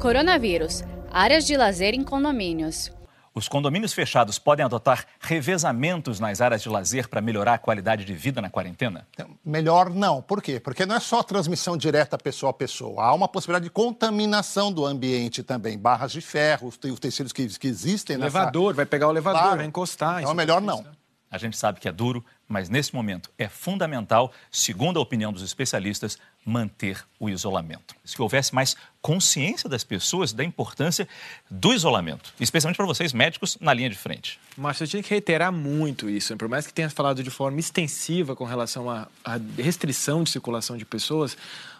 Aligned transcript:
Coronavírus. 0.00 0.82
Áreas 1.12 1.44
de 1.44 1.54
lazer 1.58 1.92
em 1.92 2.02
condomínios. 2.02 2.90
Os 3.34 3.48
condomínios 3.48 3.92
fechados 3.92 4.38
podem 4.38 4.64
adotar 4.64 5.04
revezamentos 5.20 6.18
nas 6.18 6.40
áreas 6.40 6.62
de 6.62 6.70
lazer 6.70 7.06
para 7.06 7.20
melhorar 7.20 7.54
a 7.54 7.58
qualidade 7.58 8.06
de 8.06 8.14
vida 8.14 8.40
na 8.40 8.48
quarentena? 8.48 9.06
Melhor 9.44 9.90
não. 9.90 10.22
Por 10.22 10.40
quê? 10.40 10.58
Porque 10.58 10.86
não 10.86 10.96
é 10.96 11.00
só 11.00 11.22
transmissão 11.22 11.76
direta 11.76 12.16
pessoa 12.16 12.48
a 12.48 12.54
pessoa. 12.54 13.04
Há 13.04 13.12
uma 13.12 13.28
possibilidade 13.28 13.64
de 13.64 13.70
contaminação 13.70 14.72
do 14.72 14.86
ambiente 14.86 15.42
também. 15.42 15.78
Barras 15.78 16.12
de 16.12 16.22
ferro, 16.22 16.68
os 16.68 16.98
tecidos 16.98 17.30
que, 17.30 17.46
que 17.46 17.68
existem. 17.68 18.16
O 18.16 18.20
elevador, 18.20 18.68
nessa... 18.68 18.76
vai 18.76 18.86
pegar 18.86 19.06
o 19.06 19.10
elevador, 19.10 19.42
claro. 19.42 19.56
vai 19.58 19.66
encostar. 19.66 20.22
Então, 20.22 20.32
melhor 20.32 20.62
não. 20.62 20.82
A 21.30 21.38
gente 21.38 21.56
sabe 21.56 21.78
que 21.78 21.88
é 21.88 21.92
duro, 21.92 22.24
mas 22.48 22.68
nesse 22.68 22.92
momento 22.92 23.30
é 23.38 23.48
fundamental, 23.48 24.32
segundo 24.50 24.98
a 24.98 25.02
opinião 25.02 25.32
dos 25.32 25.42
especialistas, 25.42 26.18
manter 26.44 27.06
o 27.20 27.30
isolamento. 27.30 27.94
Se 28.04 28.20
houvesse 28.20 28.52
mais 28.52 28.76
consciência 29.02 29.68
das 29.68 29.82
pessoas 29.82 30.32
da 30.32 30.44
importância 30.44 31.08
do 31.50 31.72
isolamento, 31.72 32.32
especialmente 32.38 32.76
para 32.76 32.86
vocês 32.86 33.12
médicos 33.12 33.56
na 33.60 33.72
linha 33.72 33.88
de 33.88 33.96
frente. 33.96 34.38
Márcio, 34.56 34.84
eu 34.84 34.88
tinha 34.88 35.02
que 35.02 35.10
reiterar 35.10 35.52
muito 35.52 36.08
isso. 36.08 36.36
Por 36.36 36.48
mais 36.48 36.66
que 36.66 36.72
tenha 36.72 36.90
falado 36.90 37.22
de 37.22 37.30
forma 37.30 37.58
extensiva 37.58 38.36
com 38.36 38.44
relação 38.44 38.90
à 38.90 39.08
restrição 39.56 40.22
de 40.22 40.30
circulação 40.30 40.76
de 40.76 40.84
pessoas, 40.84 41.36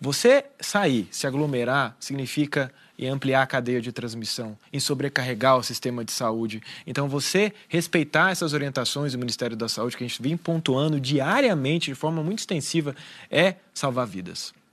você 0.00 0.44
sair, 0.58 1.06
se 1.10 1.26
aglomerar, 1.26 1.94
significa 2.00 2.72
ampliar 3.08 3.42
a 3.42 3.46
cadeia 3.46 3.80
de 3.80 3.90
transmissão, 3.90 4.56
em 4.72 4.78
sobrecarregar 4.78 5.56
o 5.56 5.62
sistema 5.62 6.04
de 6.04 6.12
saúde. 6.12 6.62
Então, 6.86 7.08
você 7.08 7.52
respeitar 7.68 8.30
essas 8.30 8.52
orientações 8.52 9.12
do 9.12 9.18
Ministério 9.18 9.56
da 9.56 9.68
Saúde, 9.68 9.96
que 9.96 10.04
a 10.04 10.06
gente 10.06 10.22
vem 10.22 10.36
pontuando 10.36 11.00
diariamente, 11.00 11.90
de 11.90 11.94
forma 11.94 12.22
muito 12.22 12.40
extensiva, 12.40 12.94
é 13.30 13.56
salvar 13.74 14.06
vidas. 14.06 14.52